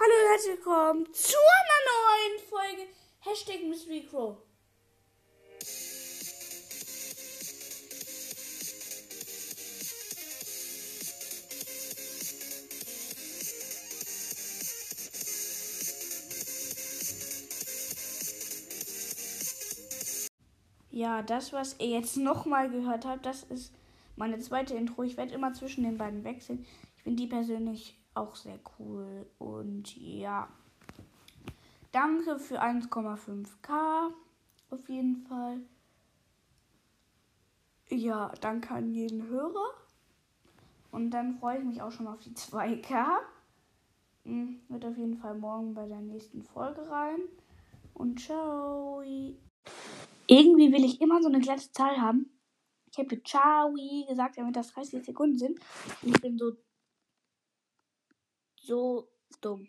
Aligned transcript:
Hallo 0.00 0.12
und 0.12 0.30
herzlich 0.30 0.56
willkommen 0.58 1.12
zu 1.12 1.34
einer 1.36 1.80
neuen 1.90 2.48
Folge 2.48 2.88
Hashtag 3.18 3.64
Mystery 3.68 4.06
Crow. 4.08 4.36
Ja, 20.92 21.22
das, 21.22 21.52
was 21.52 21.74
ihr 21.80 21.88
jetzt 21.88 22.16
nochmal 22.16 22.70
gehört 22.70 23.04
habt, 23.04 23.26
das 23.26 23.42
ist 23.42 23.74
meine 24.14 24.38
zweite 24.38 24.74
Intro. 24.74 25.02
Ich 25.02 25.16
werde 25.16 25.34
immer 25.34 25.54
zwischen 25.54 25.82
den 25.82 25.98
beiden 25.98 26.22
wechseln. 26.22 26.64
Ich 26.96 27.02
finde 27.02 27.20
die 27.20 27.28
persönlich 27.28 27.97
auch 28.18 28.36
sehr 28.36 28.58
cool. 28.78 29.26
Und 29.38 29.96
ja. 29.96 30.48
Danke 31.92 32.38
für 32.38 32.62
1,5k. 32.62 34.12
Auf 34.70 34.88
jeden 34.88 35.16
Fall. 35.26 35.60
Ja, 37.88 38.32
danke 38.40 38.74
an 38.74 38.92
jeden 38.92 39.26
Hörer. 39.28 39.72
Und 40.90 41.10
dann 41.10 41.38
freue 41.38 41.58
ich 41.58 41.64
mich 41.64 41.80
auch 41.80 41.90
schon 41.90 42.06
auf 42.06 42.18
die 42.18 42.34
2k. 42.34 43.18
Hm, 44.24 44.60
wird 44.68 44.84
auf 44.84 44.96
jeden 44.96 45.16
Fall 45.16 45.34
morgen 45.38 45.74
bei 45.74 45.86
der 45.86 46.00
nächsten 46.00 46.42
Folge 46.42 46.88
rein. 46.90 47.20
Und 47.94 48.20
ciao. 48.20 49.02
Irgendwie 50.26 50.72
will 50.72 50.84
ich 50.84 51.00
immer 51.00 51.22
so 51.22 51.28
eine 51.28 51.40
glatte 51.40 51.72
Zahl 51.72 51.98
haben. 51.98 52.30
Ich 52.90 52.98
habe 52.98 53.22
Ciao 53.22 53.72
gesagt, 54.08 54.36
damit 54.38 54.56
das 54.56 54.72
30 54.72 55.04
Sekunden 55.04 55.38
sind. 55.38 55.58
Und 56.02 56.14
ich 56.14 56.20
bin 56.20 56.36
so, 56.36 56.52
so 58.68 59.08
dumm. 59.42 59.60